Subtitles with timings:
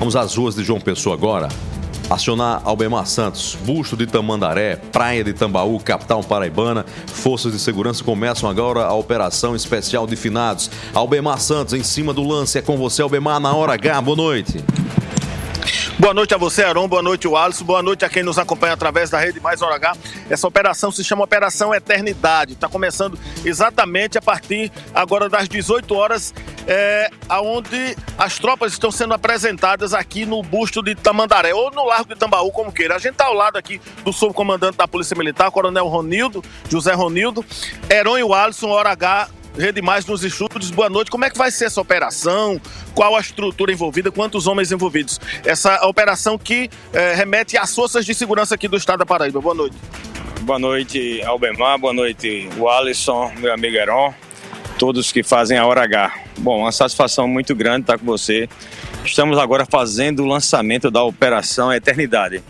[0.00, 1.46] Vamos às ruas de João Pessoa agora.
[2.08, 6.86] Acionar Albemar Santos, Busto de Tamandaré, Praia de Tambaú, capital paraibana.
[7.06, 10.70] Forças de segurança começam agora a operação especial de finados.
[10.94, 12.56] Albemar Santos em cima do lance.
[12.56, 14.00] É com você, Albemar, na hora H.
[14.00, 14.64] Boa noite.
[16.00, 16.88] Boa noite a você, Aron.
[16.88, 17.62] Boa noite, o Alisson.
[17.62, 19.98] Boa noite a quem nos acompanha através da rede Mais Hora H.
[20.30, 22.54] Essa operação se chama Operação Eternidade.
[22.54, 26.32] Está começando exatamente a partir agora das 18 horas,
[26.70, 27.10] é,
[27.42, 32.20] onde as tropas estão sendo apresentadas aqui no busto de Tamandaré, ou no Largo de
[32.20, 32.94] Tambaú, como queira.
[32.94, 37.44] A gente está ao lado aqui do subcomandante da Polícia Militar, Coronel Ronildo, José Ronildo,
[37.90, 39.28] Heron e o Alisson, Hora H,
[39.58, 40.70] Rede Mais nos estúdios.
[40.70, 41.10] Boa noite.
[41.10, 42.60] Como é que vai ser essa operação?
[42.94, 44.12] Qual a estrutura envolvida?
[44.12, 45.18] Quantos homens envolvidos?
[45.44, 49.40] Essa operação que é, remete às forças de segurança aqui do estado da Paraíba.
[49.40, 49.76] Boa noite.
[50.42, 51.78] Boa noite, Albemar.
[51.80, 54.14] Boa noite, o Alisson, meu amigo Heron.
[54.80, 56.10] Todos que fazem a Hora H.
[56.38, 58.48] Bom, uma satisfação muito grande estar com você.
[59.04, 62.42] Estamos agora fazendo o lançamento da Operação Eternidade.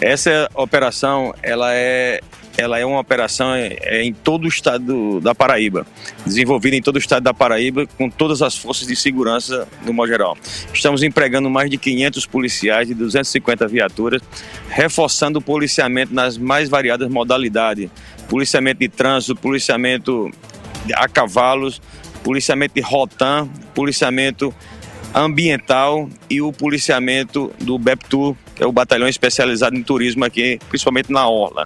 [0.00, 2.22] Essa operação, ela é
[2.56, 5.86] ela é uma operação é, é, em todo o estado da Paraíba,
[6.24, 10.08] desenvolvida em todo o estado da Paraíba, com todas as forças de segurança no modo
[10.08, 10.34] geral.
[10.72, 14.22] Estamos empregando mais de 500 policiais de 250 viaturas,
[14.70, 17.90] reforçando o policiamento nas mais variadas modalidades:
[18.30, 20.32] policiamento de trânsito, policiamento
[20.94, 21.80] a cavalos,
[22.22, 24.54] policiamento de rotan, policiamento
[25.14, 31.10] ambiental e o policiamento do BEPTUR, que é o Batalhão Especializado em Turismo aqui, principalmente
[31.10, 31.64] na Orla.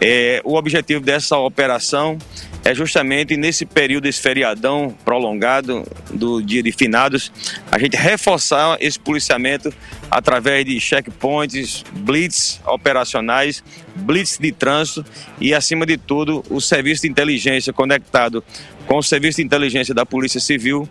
[0.00, 2.18] É, o objetivo dessa operação
[2.64, 7.32] é justamente nesse período, esse feriadão prolongado do dia de finados,
[7.70, 9.72] a gente reforçar esse policiamento
[10.10, 13.64] através de checkpoints, blitz operacionais,
[13.96, 15.04] blitz de trânsito
[15.40, 18.44] e, acima de tudo, o serviço de inteligência conectado
[18.86, 20.88] com o serviço de inteligência da Polícia Civil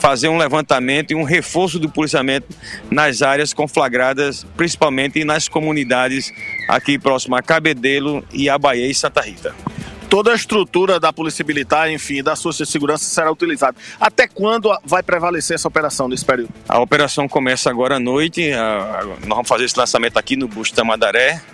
[0.00, 2.46] fazer um levantamento e um reforço do policiamento
[2.90, 6.30] nas áreas conflagradas, principalmente nas comunidades
[6.68, 9.54] aqui próximo a Cabedelo e a Bahia e Santa Rita
[10.08, 13.76] toda a estrutura da Polícia Militar, enfim, da sua segurança será utilizada.
[14.00, 16.50] Até quando vai prevalecer essa operação nesse período?
[16.68, 18.50] A operação começa agora à noite.
[19.20, 20.76] nós vamos fazer esse lançamento aqui no Busto.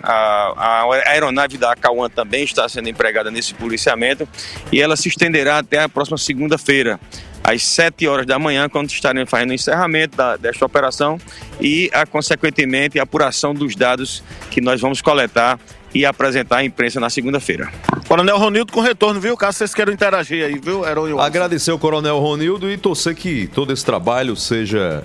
[0.03, 4.27] A, a aeronave da Acauã também está sendo empregada nesse policiamento
[4.71, 6.99] e ela se estenderá até a próxima segunda-feira
[7.43, 11.17] às 7 horas da manhã, quando estarem fazendo o encerramento da, desta operação
[11.59, 15.59] e, a, consequentemente, a apuração dos dados que nós vamos coletar
[15.93, 17.71] e apresentar à imprensa na segunda-feira.
[18.07, 19.37] Coronel Ronildo com retorno, viu?
[19.37, 21.13] Caso vocês queiram interagir aí, viu, Herói?
[21.19, 25.03] Agradecer ao Coronel Ronildo e torcer que todo esse trabalho seja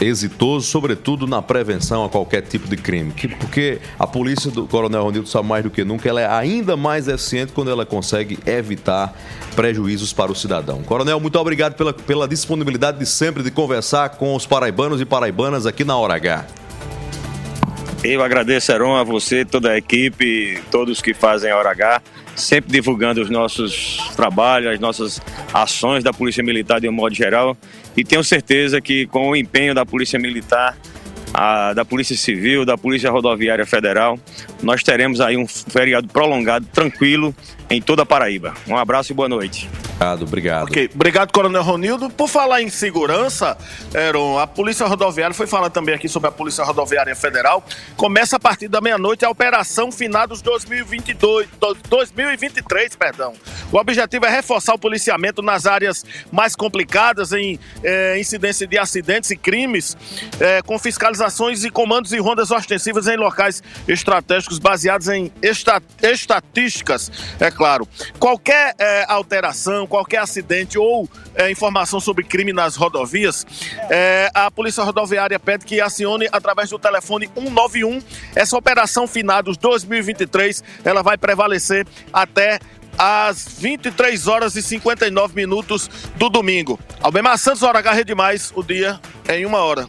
[0.00, 3.12] exitoso, sobretudo na prevenção a qualquer tipo de crime.
[3.38, 7.08] Porque a polícia do Coronel Ronildo sabe mais do que nunca, ela é ainda mais
[7.08, 9.14] eficiente quando ela consegue evitar
[9.54, 10.82] prejuízos para o cidadão.
[10.82, 15.66] Coronel, muito obrigado pela, pela disponibilidade de sempre de conversar com os paraibanos e paraibanas
[15.66, 16.65] aqui na Hora H.
[18.04, 22.02] Eu agradeço, a você, toda a equipe, todos que fazem a Hora H,
[22.36, 25.20] sempre divulgando os nossos trabalhos, as nossas
[25.52, 27.56] ações da Polícia Militar de um modo geral.
[27.96, 30.76] E tenho certeza que com o empenho da Polícia Militar,
[31.34, 34.18] a, da Polícia Civil, da Polícia Rodoviária Federal,
[34.62, 37.34] nós teremos aí um feriado prolongado, tranquilo,
[37.68, 38.54] em toda a Paraíba.
[38.68, 39.68] Um abraço e boa noite.
[39.96, 40.64] Obrigado, obrigado.
[40.64, 40.90] Okay.
[40.94, 42.10] Obrigado, Coronel Ronildo.
[42.10, 43.56] Por falar em segurança,
[43.94, 47.64] Aaron, a Polícia Rodoviária, foi falar também aqui sobre a Polícia Rodoviária Federal,
[47.96, 51.48] começa a partir da meia-noite a Operação Finados 2022,
[51.88, 53.32] 2023, perdão.
[53.72, 59.30] O objetivo é reforçar o policiamento nas áreas mais complicadas em eh, incidência de acidentes
[59.30, 59.96] e crimes,
[60.38, 67.10] eh, com fiscalizações e comandos e rondas ostensivas em locais estratégicos baseados em esta estatísticas,
[67.40, 67.88] é claro.
[68.18, 73.46] Qualquer eh, alteração qualquer acidente ou é, informação sobre crime nas rodovias,
[73.90, 78.02] é, a Polícia Rodoviária pede que acione através do telefone 191.
[78.34, 82.58] Essa operação Finados 2023, ela vai prevalecer até
[82.98, 86.78] às 23 horas e 59 minutos do domingo.
[87.00, 89.86] Albemar Santos, hora H Rede Mais, o dia é em uma hora.